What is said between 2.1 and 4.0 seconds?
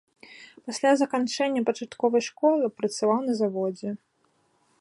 школы працаваў на заводзе.